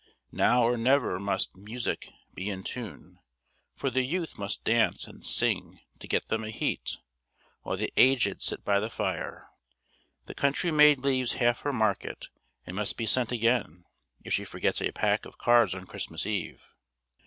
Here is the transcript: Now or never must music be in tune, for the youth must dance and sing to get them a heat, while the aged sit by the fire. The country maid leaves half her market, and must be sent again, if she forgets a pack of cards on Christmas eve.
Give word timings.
Now 0.31 0.63
or 0.63 0.77
never 0.77 1.19
must 1.19 1.55
music 1.55 2.09
be 2.33 2.49
in 2.49 2.63
tune, 2.63 3.19
for 3.75 3.91
the 3.91 4.01
youth 4.01 4.35
must 4.35 4.63
dance 4.63 5.05
and 5.07 5.23
sing 5.23 5.79
to 5.99 6.07
get 6.07 6.27
them 6.27 6.43
a 6.43 6.49
heat, 6.49 6.97
while 7.61 7.77
the 7.77 7.93
aged 7.95 8.41
sit 8.41 8.65
by 8.65 8.79
the 8.79 8.89
fire. 8.89 9.49
The 10.25 10.33
country 10.33 10.71
maid 10.71 11.01
leaves 11.01 11.33
half 11.33 11.59
her 11.59 11.71
market, 11.71 12.29
and 12.65 12.75
must 12.75 12.97
be 12.97 13.05
sent 13.05 13.31
again, 13.31 13.85
if 14.23 14.33
she 14.33 14.43
forgets 14.43 14.81
a 14.81 14.91
pack 14.91 15.23
of 15.23 15.37
cards 15.37 15.75
on 15.75 15.85
Christmas 15.85 16.25
eve. 16.25 16.63